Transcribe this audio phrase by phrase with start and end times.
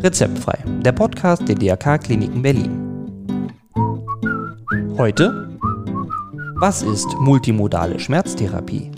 [0.00, 3.50] Rezeptfrei, der Podcast der DRK Kliniken Berlin.
[4.96, 5.58] Heute,
[6.56, 8.90] was ist multimodale Schmerztherapie?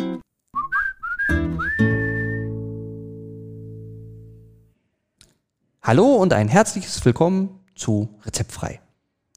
[5.82, 8.80] Hallo und ein herzliches Willkommen zu Rezeptfrei,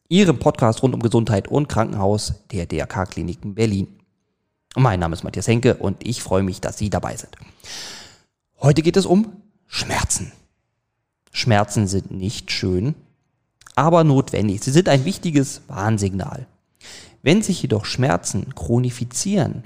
[0.09, 4.02] Ihrem Podcast rund um Gesundheit und Krankenhaus der DRK Kliniken Berlin.
[4.75, 7.35] Mein Name ist Matthias Henke und ich freue mich, dass Sie dabei sind.
[8.59, 10.31] Heute geht es um Schmerzen.
[11.31, 12.95] Schmerzen sind nicht schön,
[13.75, 14.63] aber notwendig.
[14.63, 16.47] Sie sind ein wichtiges Warnsignal.
[17.21, 19.63] Wenn sich jedoch Schmerzen chronifizieren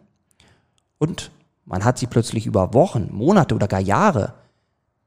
[0.98, 1.32] und
[1.66, 4.34] man hat sie plötzlich über Wochen, Monate oder gar Jahre,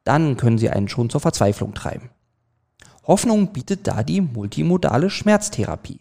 [0.05, 2.11] dann können sie einen schon zur Verzweiflung treiben.
[3.07, 6.01] Hoffnung bietet da die multimodale Schmerztherapie.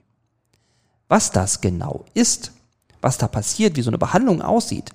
[1.07, 2.51] Was das genau ist,
[3.01, 4.91] was da passiert, wie so eine Behandlung aussieht,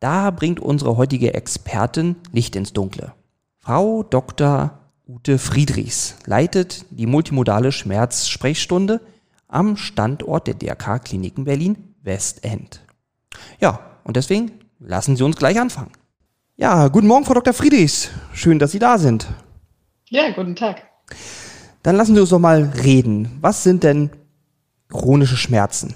[0.00, 3.12] da bringt unsere heutige Expertin Licht ins Dunkle.
[3.58, 4.78] Frau Dr.
[5.08, 9.00] Ute Friedrichs leitet die multimodale Schmerzsprechstunde
[9.48, 12.80] am Standort der DRK Kliniken Berlin Westend.
[13.60, 15.92] Ja, und deswegen lassen Sie uns gleich anfangen.
[16.56, 17.52] Ja, guten Morgen, Frau Dr.
[17.52, 18.10] Friedrichs.
[18.32, 19.26] Schön, dass Sie da sind.
[20.08, 20.82] Ja, guten Tag.
[21.82, 23.38] Dann lassen Sie uns doch mal reden.
[23.40, 24.10] Was sind denn
[24.88, 25.94] chronische Schmerzen?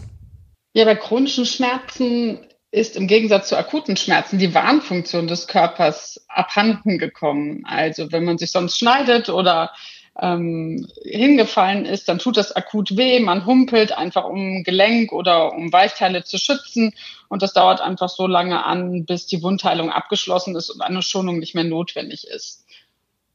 [0.72, 6.98] Ja, bei chronischen Schmerzen ist im Gegensatz zu akuten Schmerzen die Warnfunktion des Körpers abhanden
[6.98, 7.64] gekommen.
[7.66, 9.72] Also wenn man sich sonst schneidet oder
[10.20, 13.18] ähm, hingefallen ist, dann tut das akut weh.
[13.18, 16.94] Man humpelt einfach um Gelenk oder um Weichteile zu schützen.
[17.28, 21.40] Und das dauert einfach so lange an, bis die Wundheilung abgeschlossen ist und eine Schonung
[21.40, 22.64] nicht mehr notwendig ist.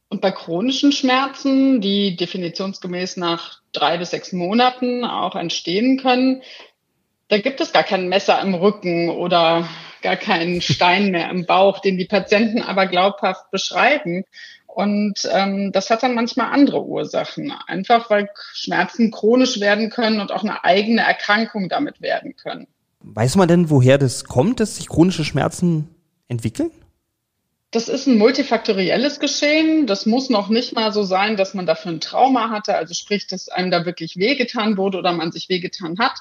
[0.08, 6.42] Und bei chronischen Schmerzen, die definitionsgemäß nach drei bis sechs Monaten auch entstehen können,
[7.28, 9.68] da gibt es gar kein Messer im Rücken oder
[10.02, 14.24] gar keinen Stein mehr im Bauch, den die Patienten aber glaubhaft beschreiben.
[14.66, 20.32] Und ähm, das hat dann manchmal andere Ursachen, einfach weil Schmerzen chronisch werden können und
[20.32, 22.66] auch eine eigene Erkrankung damit werden können.
[23.00, 25.88] Weiß man denn, woher das kommt, dass sich chronische Schmerzen
[26.28, 26.70] entwickeln?
[27.70, 29.86] Das ist ein multifaktorielles Geschehen.
[29.86, 33.26] Das muss noch nicht mal so sein, dass man dafür ein Trauma hatte, also sprich,
[33.26, 36.18] dass einem da wirklich wehgetan wurde oder man sich wehgetan hat,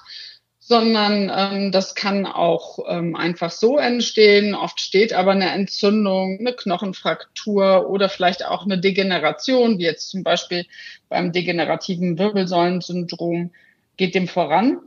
[0.67, 4.55] sondern ähm, das kann auch ähm, einfach so entstehen.
[4.55, 10.23] Oft steht aber eine Entzündung, eine Knochenfraktur oder vielleicht auch eine Degeneration, wie jetzt zum
[10.23, 10.65] Beispiel
[11.07, 13.51] beim degenerativen Wirbelsäulensyndrom,
[13.95, 14.79] geht dem voran.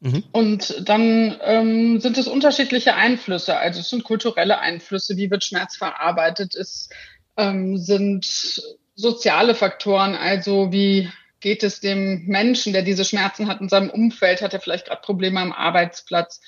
[0.00, 0.24] Mhm.
[0.32, 3.56] Und dann ähm, sind es unterschiedliche Einflüsse.
[3.56, 6.90] Also es sind kulturelle Einflüsse, wie wird Schmerz verarbeitet, es
[7.38, 8.60] ähm, sind
[8.94, 11.08] soziale Faktoren, also wie
[11.46, 15.00] geht es dem Menschen, der diese Schmerzen hat in seinem Umfeld, hat er vielleicht gerade
[15.00, 16.40] Probleme am Arbeitsplatz.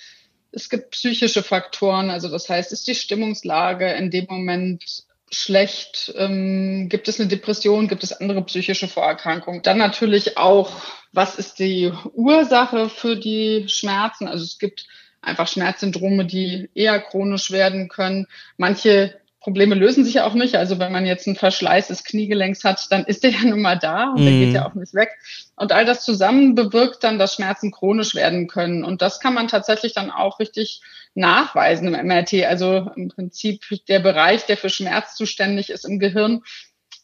[0.51, 6.13] Es gibt psychische Faktoren, also das heißt, ist die Stimmungslage in dem Moment schlecht?
[6.17, 7.87] Ähm, gibt es eine Depression?
[7.87, 9.63] Gibt es andere psychische Vorerkrankungen?
[9.63, 10.73] Dann natürlich auch,
[11.13, 14.27] was ist die Ursache für die Schmerzen?
[14.27, 14.89] Also es gibt
[15.23, 18.27] einfach Schmerzsyndrome, die eher chronisch werden können.
[18.57, 20.56] Manche Probleme lösen sich ja auch nicht.
[20.56, 23.78] Also wenn man jetzt einen Verschleiß des Kniegelenks hat, dann ist der ja nun mal
[23.78, 24.25] da und mm.
[24.25, 25.10] der geht ja auch nicht weg.
[25.54, 28.84] Und all das zusammen bewirkt dann, dass Schmerzen chronisch werden können.
[28.84, 30.81] Und das kann man tatsächlich dann auch richtig
[31.15, 32.44] nachweisen im MRT.
[32.44, 36.43] Also im Prinzip der Bereich, der für Schmerz zuständig ist im Gehirn,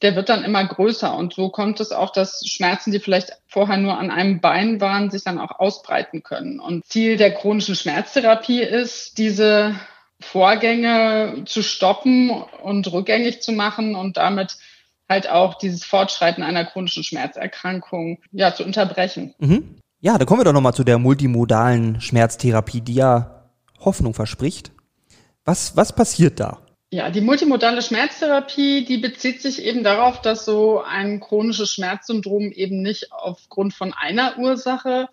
[0.03, 1.17] der wird dann immer größer.
[1.17, 5.11] Und so kommt es auch, dass Schmerzen, die vielleicht vorher nur an einem Bein waren,
[5.11, 6.59] sich dann auch ausbreiten können.
[6.59, 9.77] Und Ziel der chronischen Schmerztherapie ist, diese
[10.25, 12.31] Vorgänge zu stoppen
[12.63, 14.57] und rückgängig zu machen und damit
[15.09, 19.35] halt auch dieses Fortschreiten einer chronischen Schmerzerkrankung ja zu unterbrechen.
[19.39, 19.77] Mhm.
[20.01, 24.71] Ja, da kommen wir doch nochmal zu der multimodalen Schmerztherapie, die ja Hoffnung verspricht.
[25.45, 26.59] Was, was passiert da?
[26.91, 32.83] Ja, die multimodale Schmerztherapie, die bezieht sich eben darauf, dass so ein chronisches Schmerzsyndrom eben
[32.83, 35.09] nicht aufgrund von einer Ursache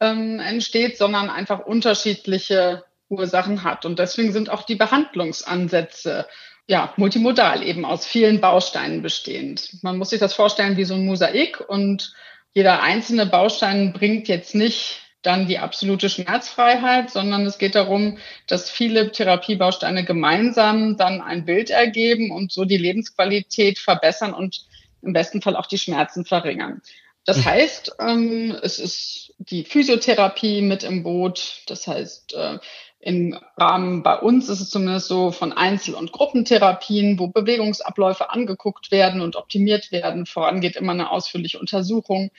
[0.00, 2.84] ähm, entsteht, sondern einfach unterschiedliche
[3.18, 3.84] Ursachen hat.
[3.84, 6.26] Und deswegen sind auch die Behandlungsansätze
[6.66, 9.82] ja, multimodal eben aus vielen Bausteinen bestehend.
[9.82, 12.14] Man muss sich das vorstellen wie so ein Mosaik und
[12.54, 18.70] jeder einzelne Baustein bringt jetzt nicht dann die absolute Schmerzfreiheit, sondern es geht darum, dass
[18.70, 24.66] viele Therapiebausteine gemeinsam dann ein Bild ergeben und so die Lebensqualität verbessern und
[25.02, 26.82] im besten Fall auch die Schmerzen verringern.
[27.24, 27.44] Das mhm.
[27.46, 31.62] heißt, ähm, es ist die Physiotherapie mit im Boot.
[31.66, 32.58] Das heißt, äh,
[33.04, 38.90] im Rahmen bei uns ist es zumindest so von Einzel- und Gruppentherapien, wo Bewegungsabläufe angeguckt
[38.90, 40.24] werden und optimiert werden.
[40.24, 42.30] Vorangeht immer eine ausführliche Untersuchung.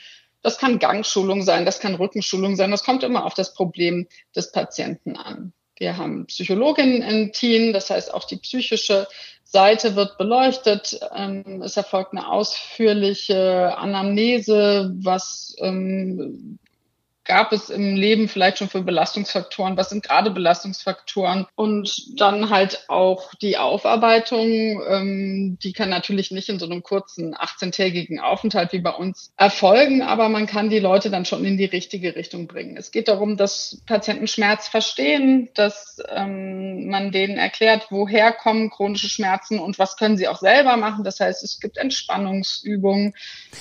[0.41, 2.71] Das kann Gangschulung sein, das kann Rückenschulung sein.
[2.71, 5.53] Das kommt immer auf das Problem des Patienten an.
[5.77, 9.07] Wir haben Psychologinnen im Team, das heißt auch die psychische
[9.43, 10.99] Seite wird beleuchtet.
[11.15, 16.57] Ähm, es erfolgt eine ausführliche Anamnese, was ähm,
[17.25, 19.77] gab es im Leben vielleicht schon für Belastungsfaktoren?
[19.77, 21.47] Was sind gerade Belastungsfaktoren?
[21.55, 27.35] Und dann halt auch die Aufarbeitung, ähm, die kann natürlich nicht in so einem kurzen
[27.35, 31.65] 18-tägigen Aufenthalt wie bei uns erfolgen, aber man kann die Leute dann schon in die
[31.65, 32.77] richtige Richtung bringen.
[32.77, 39.09] Es geht darum, dass Patienten Schmerz verstehen, dass ähm, man denen erklärt, woher kommen chronische
[39.09, 41.03] Schmerzen und was können sie auch selber machen.
[41.03, 43.13] Das heißt, es gibt Entspannungsübungen.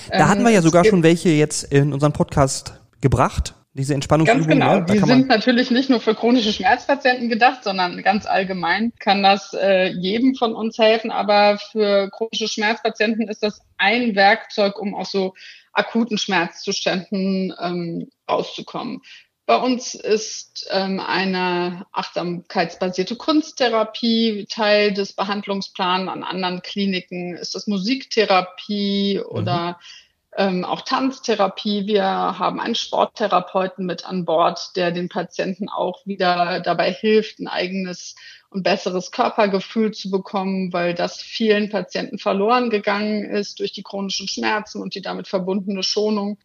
[0.09, 4.59] Da hatten wir ja ähm, sogar schon welche jetzt in unserem Podcast gebracht, diese Entspannungsübungen.
[4.59, 8.93] Ganz genau, ja, die sind natürlich nicht nur für chronische Schmerzpatienten gedacht, sondern ganz allgemein
[8.99, 11.11] kann das äh, jedem von uns helfen.
[11.11, 15.33] Aber für chronische Schmerzpatienten ist das ein Werkzeug, um aus so
[15.73, 19.01] akuten Schmerzzuständen ähm, rauszukommen.
[19.45, 26.09] Bei uns ist ähm, eine achtsamkeitsbasierte Kunsttherapie Teil des Behandlungsplans.
[26.09, 30.04] An anderen Kliniken ist das Musiktherapie oder mhm
[30.37, 31.87] ähm, auch Tanztherapie.
[31.87, 37.47] Wir haben einen Sporttherapeuten mit an Bord, der den Patienten auch wieder dabei hilft, ein
[37.47, 38.15] eigenes
[38.49, 44.27] und besseres Körpergefühl zu bekommen, weil das vielen Patienten verloren gegangen ist durch die chronischen
[44.27, 46.37] Schmerzen und die damit verbundene Schonung.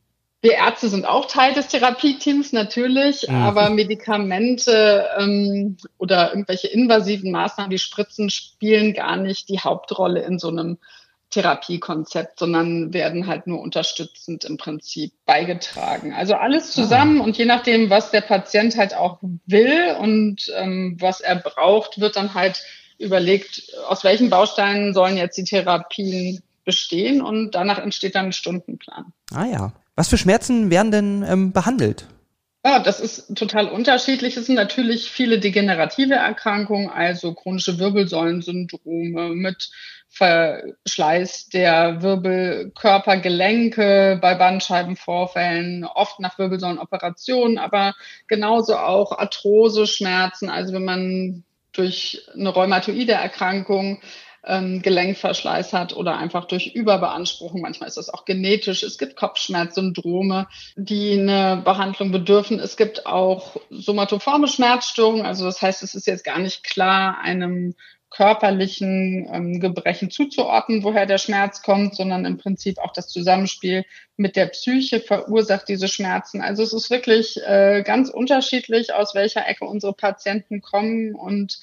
[0.43, 3.35] Wir Ärzte sind auch Teil des Therapieteams natürlich, mhm.
[3.35, 10.39] aber Medikamente ähm, oder irgendwelche invasiven Maßnahmen wie Spritzen spielen gar nicht die Hauptrolle in
[10.39, 10.79] so einem
[11.31, 16.13] Therapiekonzept, sondern werden halt nur unterstützend im Prinzip beigetragen.
[16.13, 17.25] Also alles zusammen ah.
[17.25, 22.17] und je nachdem, was der Patient halt auch will und ähm, was er braucht, wird
[22.17, 22.63] dann halt
[22.99, 29.13] überlegt, aus welchen Bausteinen sollen jetzt die Therapien bestehen und danach entsteht dann ein Stundenplan.
[29.33, 29.73] Ah ja.
[29.97, 32.07] Was für Schmerzen werden denn ähm, behandelt?
[32.63, 34.37] Ja, das ist total unterschiedlich.
[34.37, 39.71] Es sind natürlich viele degenerative Erkrankungen, also chronische Wirbelsäulensyndrome mit
[40.11, 47.95] Verschleiß der Wirbelkörpergelenke bei Bandscheibenvorfällen, oft nach Wirbelsäulenoperationen, aber
[48.27, 54.03] genauso auch Arthrose, Schmerzen, also wenn man durch eine rheumatoide Erkrankung
[54.45, 57.61] ähm, Gelenkverschleiß hat oder einfach durch Überbeanspruchung.
[57.61, 58.83] Manchmal ist das auch genetisch.
[58.83, 62.59] Es gibt Kopfschmerzsyndrome, die eine Behandlung bedürfen.
[62.59, 65.27] Es gibt auch somatoforme Schmerzstörungen.
[65.27, 67.75] Also das heißt, es ist jetzt gar nicht klar einem
[68.11, 73.85] körperlichen ähm, Gebrechen zuzuordnen, woher der Schmerz kommt, sondern im Prinzip auch das Zusammenspiel
[74.17, 76.41] mit der Psyche verursacht diese Schmerzen.
[76.41, 81.61] Also es ist wirklich äh, ganz unterschiedlich, aus welcher Ecke unsere Patienten kommen und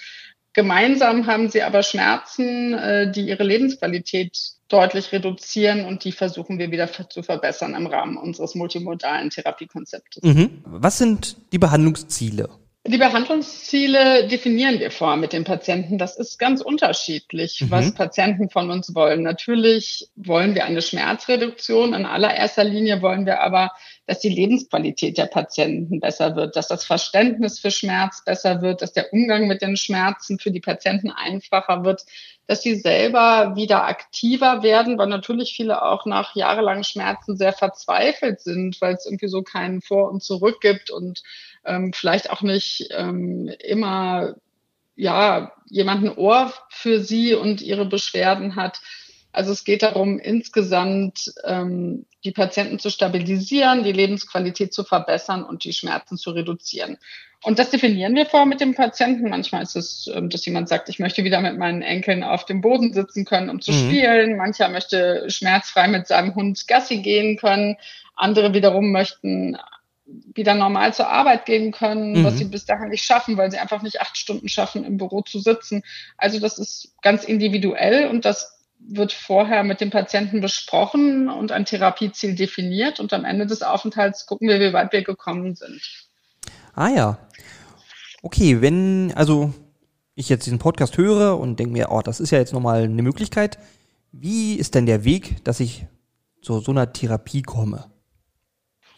[0.57, 4.36] Gemeinsam haben sie aber Schmerzen, äh, die ihre Lebensqualität
[4.69, 10.24] deutlich reduzieren und die versuchen wir wieder zu verbessern im Rahmen unseres multimodalen Therapiekonzeptes.
[10.24, 10.63] Mhm.
[10.65, 12.50] Was sind die Behandlungsziele?
[12.88, 16.00] Die Behandlungsziele definieren wir vor mit den Patienten.
[16.00, 17.69] Das ist ganz unterschiedlich, mhm.
[17.69, 19.21] was Patienten von uns wollen.
[19.21, 21.94] Natürlich wollen wir eine Schmerzreduktion.
[21.94, 23.74] In allererster Linie wollen wir aber,
[24.07, 28.94] dass die Lebensqualität der Patienten besser wird, dass das Verständnis für Schmerz besser wird, dass
[28.94, 32.06] der Umgang mit den Schmerzen für die Patienten einfacher wird,
[32.48, 38.39] dass sie selber wieder aktiver werden, weil natürlich viele auch nach jahrelangen Schmerzen sehr verzweifelt
[38.39, 41.21] sind, weil es irgendwie so keinen Vor und Zurück gibt und
[41.65, 44.36] ähm, vielleicht auch nicht ähm, immer
[44.95, 48.79] ja jemanden Ohr für sie und ihre Beschwerden hat.
[49.34, 55.63] Also es geht darum, insgesamt ähm, die Patienten zu stabilisieren, die Lebensqualität zu verbessern und
[55.63, 56.98] die Schmerzen zu reduzieren.
[57.43, 59.29] Und das definieren wir vor mit dem Patienten.
[59.29, 62.60] Manchmal ist es, ähm, dass jemand sagt, ich möchte wieder mit meinen Enkeln auf dem
[62.60, 63.88] Boden sitzen können, um zu mhm.
[63.88, 64.38] spielen.
[64.38, 67.77] Mancher möchte schmerzfrei mit seinem Hund Gassi gehen können.
[68.15, 69.57] Andere wiederum möchten
[70.34, 72.24] wieder normal zur Arbeit gehen können, mhm.
[72.25, 75.22] was sie bis dahin nicht schaffen, weil sie einfach nicht acht Stunden schaffen, im Büro
[75.22, 75.84] zu sitzen.
[76.17, 81.65] Also das ist ganz individuell und das wird vorher mit dem Patienten besprochen und ein
[81.65, 85.81] Therapieziel definiert und am Ende des Aufenthalts gucken wir, wie weit wir gekommen sind.
[86.74, 87.17] Ah ja.
[88.22, 89.53] Okay, wenn also
[90.15, 93.03] ich jetzt diesen Podcast höre und denke mir, oh, das ist ja jetzt nochmal eine
[93.03, 93.57] Möglichkeit,
[94.12, 95.86] wie ist denn der Weg, dass ich
[96.41, 97.91] zu so einer Therapie komme?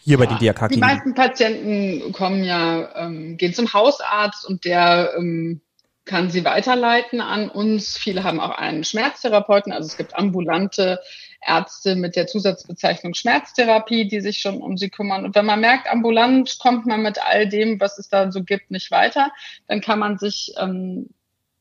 [0.01, 4.63] Hier ja, bei den DRK Die meisten Patienten kommen ja, ähm, gehen zum Hausarzt und
[4.65, 5.62] der ähm,
[6.09, 7.95] kann sie weiterleiten an uns.
[7.95, 10.99] Viele haben auch einen Schmerztherapeuten, also es gibt ambulante
[11.45, 15.23] Ärzte mit der Zusatzbezeichnung Schmerztherapie, die sich schon um sie kümmern.
[15.23, 18.71] Und wenn man merkt, ambulant kommt man mit all dem, was es da so gibt,
[18.71, 19.31] nicht weiter,
[19.67, 21.09] dann kann man sich ähm,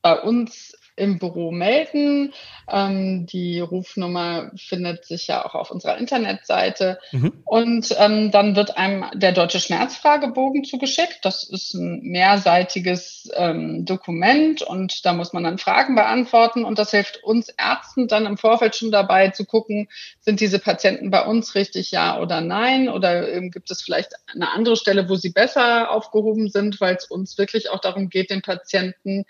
[0.01, 2.33] bei uns im Büro melden.
[2.71, 6.99] Ähm, die Rufnummer findet sich ja auch auf unserer Internetseite.
[7.11, 7.33] Mhm.
[7.45, 11.19] Und ähm, dann wird einem der deutsche Schmerzfragebogen zugeschickt.
[11.23, 16.63] Das ist ein mehrseitiges ähm, Dokument und da muss man dann Fragen beantworten.
[16.63, 19.87] Und das hilft uns Ärzten dann im Vorfeld schon dabei zu gucken,
[20.19, 22.89] sind diese Patienten bei uns richtig, ja oder nein?
[22.89, 27.05] Oder ähm, gibt es vielleicht eine andere Stelle, wo sie besser aufgehoben sind, weil es
[27.05, 29.25] uns wirklich auch darum geht, den Patienten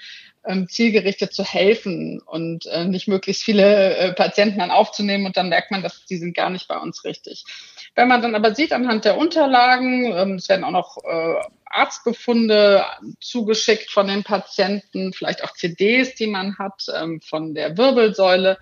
[0.67, 5.72] zielgerichtet zu helfen und äh, nicht möglichst viele äh, Patienten dann aufzunehmen und dann merkt
[5.72, 7.43] man, dass die sind gar nicht bei uns richtig.
[7.96, 12.86] Wenn man dann aber sieht anhand der Unterlagen, ähm, es werden auch noch äh, Arztbefunde
[13.19, 18.58] zugeschickt von den Patienten, vielleicht auch CDs, die man hat ähm, von der Wirbelsäule,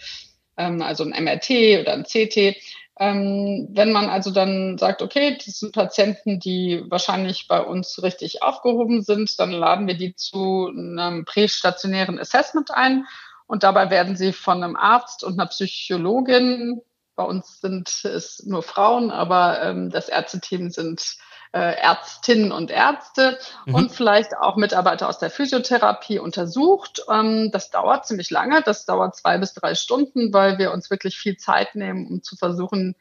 [0.57, 1.49] ähm, also ein MRT
[1.81, 2.57] oder ein CT.
[2.99, 8.41] Ähm, wenn man also dann sagt, okay, das sind Patienten, die wahrscheinlich bei uns richtig
[8.41, 13.05] aufgehoben sind, dann laden wir die zu einem prästationären Assessment ein.
[13.45, 16.81] Und dabei werden sie von einem Arzt und einer Psychologin,
[17.15, 21.17] bei uns sind es nur Frauen, aber ähm, das Ärzteteam sind
[21.57, 23.75] Ärztinnen und Ärzte mhm.
[23.75, 27.01] und vielleicht auch Mitarbeiter aus der Physiotherapie untersucht.
[27.09, 31.17] Ähm, das dauert ziemlich lange, das dauert zwei bis drei Stunden, weil wir uns wirklich
[31.17, 32.95] viel Zeit nehmen, um zu versuchen,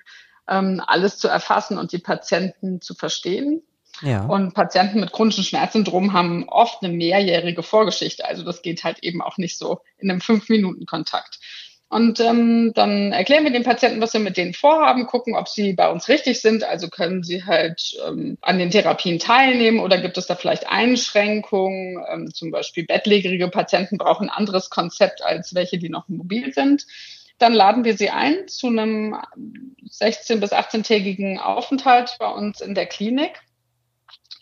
[0.48, 3.62] ähm, alles zu erfassen und die Patienten zu verstehen.
[4.02, 4.26] Ja.
[4.26, 8.26] Und Patienten mit chronischen Schmerzsyndrom haben oft eine mehrjährige Vorgeschichte.
[8.26, 11.38] Also das geht halt eben auch nicht so in einem Fünf-Minuten-Kontakt.
[11.88, 15.72] Und ähm, dann erklären wir den Patienten, was wir mit denen vorhaben, gucken, ob sie
[15.72, 16.64] bei uns richtig sind.
[16.64, 22.04] Also können sie halt ähm, an den Therapien teilnehmen oder gibt es da vielleicht Einschränkungen?
[22.10, 26.86] Ähm, zum Beispiel bettlägerige Patienten brauchen ein anderes Konzept als welche, die noch mobil sind.
[27.38, 29.16] Dann laden wir sie ein zu einem
[29.88, 33.42] 16- bis 18-tägigen Aufenthalt bei uns in der Klinik.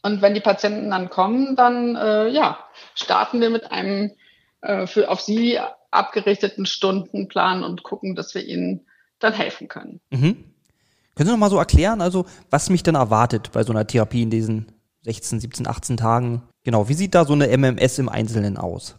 [0.02, 2.58] Und wenn die Patienten dann kommen, dann äh, ja,
[2.94, 4.12] starten wir mit einem
[4.64, 5.58] äh, für auf sie
[5.90, 8.86] abgerichteten Stundenplan und gucken, dass wir ihnen
[9.18, 10.00] dann helfen können.
[10.10, 10.44] Mhm.
[11.14, 14.22] Können Sie noch mal so erklären, also was mich dann erwartet bei so einer Therapie
[14.22, 16.42] in diesen 16, 17, 18 Tagen?
[16.64, 18.96] Genau, wie sieht da so eine MMS im Einzelnen aus?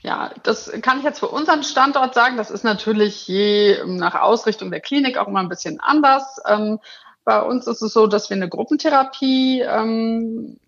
[0.00, 2.36] Ja, das kann ich jetzt für unseren Standort sagen.
[2.36, 6.40] Das ist natürlich je nach Ausrichtung der Klinik auch immer ein bisschen anders.
[6.48, 6.80] Ähm,
[7.24, 10.58] bei uns ist es so, dass wir eine Gruppentherapie ähm,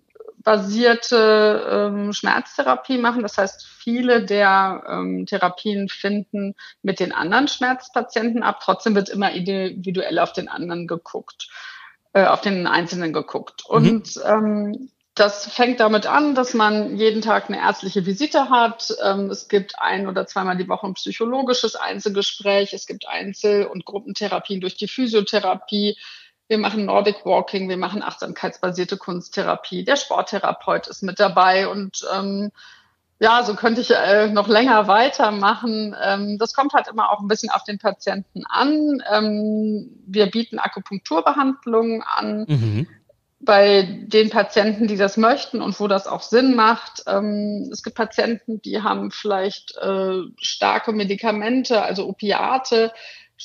[0.45, 3.23] basierte ähm, Schmerztherapie machen.
[3.23, 8.61] Das heißt, viele der ähm, Therapien finden mit den anderen Schmerzpatienten ab.
[8.63, 11.49] Trotzdem wird immer individuell auf den anderen geguckt,
[12.13, 13.65] äh, auf den Einzelnen geguckt.
[13.69, 13.75] Mhm.
[13.75, 18.93] Und ähm, das fängt damit an, dass man jeden Tag eine ärztliche Visite hat.
[19.03, 22.75] Ähm, es gibt ein oder zweimal die Woche ein psychologisches Einzelgespräch.
[22.75, 25.97] Es gibt Einzel- und Gruppentherapien durch die Physiotherapie.
[26.49, 29.85] Wir machen Nordic Walking, wir machen achtsamkeitsbasierte Kunsttherapie.
[29.85, 32.51] Der Sporttherapeut ist mit dabei und ähm,
[33.21, 35.95] ja, so könnte ich äh, noch länger weitermachen.
[36.03, 39.03] Ähm, das kommt halt immer auch ein bisschen auf den Patienten an.
[39.11, 42.45] Ähm, wir bieten Akupunkturbehandlungen an.
[42.49, 42.87] Mhm.
[43.41, 47.03] Bei den Patienten, die das möchten und wo das auch Sinn macht.
[47.07, 52.93] Ähm, es gibt Patienten, die haben vielleicht äh, starke Medikamente, also Opiate,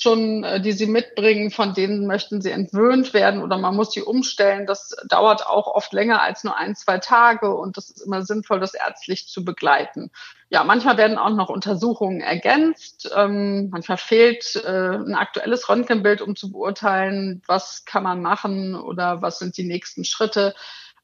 [0.02, 4.02] schon, äh, die sie mitbringen, von denen möchten sie entwöhnt werden oder man muss sie
[4.02, 4.66] umstellen.
[4.66, 8.60] Das dauert auch oft länger als nur ein, zwei Tage und das ist immer sinnvoll,
[8.60, 10.12] das ärztlich zu begleiten.
[10.50, 13.12] Ja, manchmal werden auch noch Untersuchungen ergänzt.
[13.16, 19.22] Ähm, manchmal fehlt äh, ein aktuelles Röntgenbild, um zu beurteilen, was kann man machen oder
[19.22, 20.56] was sind die nächsten Schritte.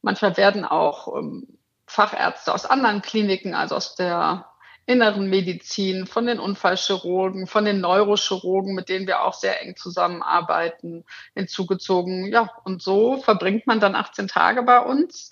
[0.02, 4.48] Manchmal werden auch ähm, Fachärzte aus anderen Kliniken, also aus der
[4.86, 11.06] inneren Medizin, von den Unfallchirurgen, von den Neurochirurgen, mit denen wir auch sehr eng zusammenarbeiten,
[11.34, 12.32] hinzugezogen.
[12.32, 15.30] Ja, und so verbringt man dann 18 Tage bei uns.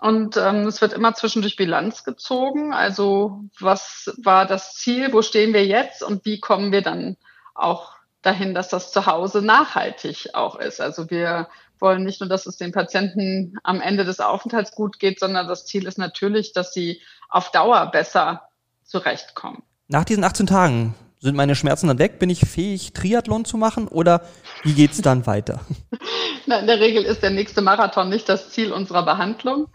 [0.00, 2.72] Und ähm, es wird immer zwischendurch Bilanz gezogen.
[2.74, 7.16] Also was war das Ziel, wo stehen wir jetzt und wie kommen wir dann
[7.54, 10.80] auch dahin, dass das zu Hause nachhaltig auch ist.
[10.80, 11.48] Also wir
[11.78, 15.66] wollen nicht nur, dass es den Patienten am Ende des Aufenthalts gut geht, sondern das
[15.66, 18.48] Ziel ist natürlich, dass sie auf Dauer besser
[18.92, 19.62] zurechtkommen.
[19.88, 22.18] Nach diesen 18 Tagen sind meine Schmerzen dann weg?
[22.18, 24.22] Bin ich fähig, Triathlon zu machen oder
[24.62, 25.60] wie geht es dann weiter?
[26.46, 29.68] Na, in der Regel ist der nächste Marathon nicht das Ziel unserer Behandlung.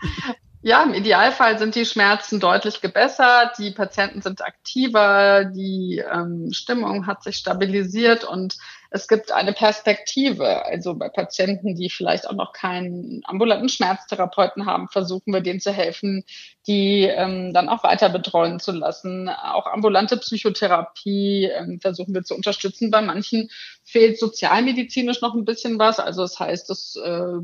[0.61, 7.07] Ja, im Idealfall sind die Schmerzen deutlich gebessert, die Patienten sind aktiver, die ähm, Stimmung
[7.07, 8.57] hat sich stabilisiert und
[8.89, 10.65] es gibt eine Perspektive.
[10.65, 15.71] Also bei Patienten, die vielleicht auch noch keinen ambulanten Schmerztherapeuten haben, versuchen wir denen zu
[15.71, 16.23] helfen,
[16.67, 19.29] die ähm, dann auch weiter betreuen zu lassen.
[19.29, 22.91] Auch ambulante Psychotherapie ähm, versuchen wir zu unterstützen.
[22.91, 23.49] Bei manchen
[23.83, 25.99] fehlt sozialmedizinisch noch ein bisschen was.
[25.99, 27.39] Also das heißt, dass äh,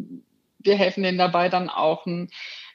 [0.59, 2.29] wir helfen denen dabei, dann auch ein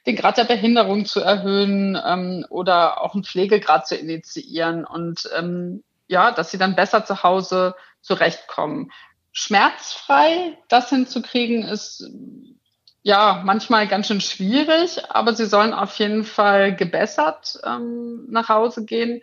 [0.05, 5.83] den Grad der Behinderung zu erhöhen ähm, oder auch einen Pflegegrad zu initiieren und ähm,
[6.07, 8.91] ja, dass sie dann besser zu Hause zurechtkommen.
[9.31, 12.09] Schmerzfrei das hinzukriegen ist
[13.01, 18.85] ja manchmal ganz schön schwierig, aber sie sollen auf jeden Fall gebessert ähm, nach Hause
[18.85, 19.21] gehen.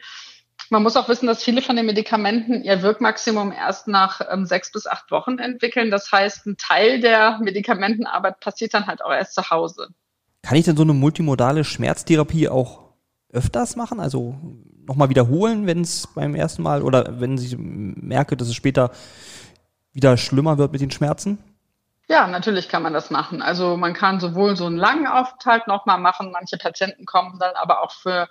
[0.70, 4.72] Man muss auch wissen, dass viele von den Medikamenten ihr Wirkmaximum erst nach ähm, sechs
[4.72, 5.90] bis acht Wochen entwickeln.
[5.90, 9.88] Das heißt, ein Teil der Medikamentenarbeit passiert dann halt auch erst zu Hause.
[10.42, 12.94] Kann ich denn so eine multimodale Schmerztherapie auch
[13.32, 14.00] öfters machen?
[14.00, 14.36] Also
[14.86, 18.90] nochmal wiederholen, wenn es beim ersten Mal oder wenn ich merke, dass es später
[19.92, 21.38] wieder schlimmer wird mit den Schmerzen?
[22.08, 23.42] Ja, natürlich kann man das machen.
[23.42, 26.30] Also man kann sowohl so einen langen Aufenthalt nochmal machen.
[26.30, 28.28] Manche Patienten kommen dann aber auch für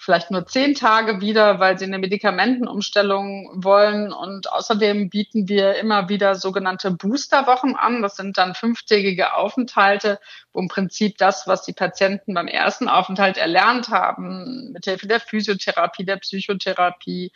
[0.00, 4.14] vielleicht nur zehn Tage wieder, weil sie eine Medikamentenumstellung wollen.
[4.14, 8.00] Und außerdem bieten wir immer wieder sogenannte Boosterwochen an.
[8.00, 10.18] Das sind dann fünftägige Aufenthalte,
[10.54, 16.06] wo im Prinzip das, was die Patienten beim ersten Aufenthalt erlernt haben, mithilfe der Physiotherapie,
[16.06, 17.30] der Psychotherapie,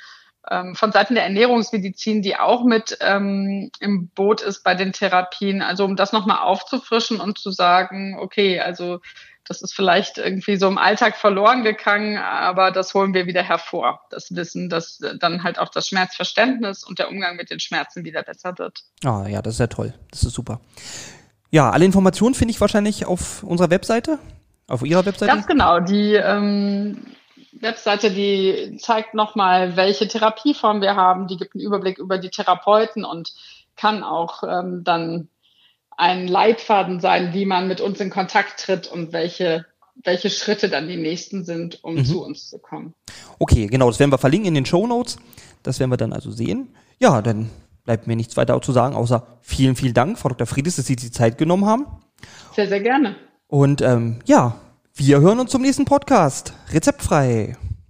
[0.50, 5.62] ähm, von Seiten der Ernährungsmedizin, die auch mit ähm, im Boot ist bei den Therapien.
[5.62, 9.00] Also um das nochmal aufzufrischen und zu sagen, okay, also
[9.46, 14.00] das ist vielleicht irgendwie so im Alltag verloren gegangen, aber das holen wir wieder hervor.
[14.10, 18.22] Das Wissen, dass dann halt auch das Schmerzverständnis und der Umgang mit den Schmerzen wieder
[18.22, 18.84] besser wird.
[19.04, 19.92] Ah ja, das ist ja toll.
[20.10, 20.60] Das ist super.
[21.50, 24.18] Ja, alle Informationen finde ich wahrscheinlich auf unserer Webseite,
[24.66, 25.30] auf Ihrer Webseite.
[25.30, 25.78] Ganz genau.
[25.78, 27.13] Die ähm,
[27.64, 31.26] Webseite, die zeigt nochmal, welche Therapieform wir haben.
[31.26, 33.34] Die gibt einen Überblick über die Therapeuten und
[33.76, 35.28] kann auch ähm, dann
[35.96, 39.66] ein Leitfaden sein, wie man mit uns in Kontakt tritt und welche
[40.02, 42.04] welche Schritte dann die nächsten sind, um mhm.
[42.04, 42.94] zu uns zu kommen.
[43.38, 45.18] Okay, genau, das werden wir verlinken in den Show Notes.
[45.62, 46.74] Das werden wir dann also sehen.
[46.98, 47.50] Ja, dann
[47.84, 50.46] bleibt mir nichts weiter zu sagen, außer vielen, vielen Dank, Frau Dr.
[50.46, 51.86] Friedes, dass Sie die Zeit genommen haben.
[52.54, 53.16] Sehr, sehr gerne.
[53.46, 54.58] Und ähm, ja,
[54.96, 56.54] wir hören uns zum nächsten Podcast.
[56.70, 57.56] Rezeptfrei.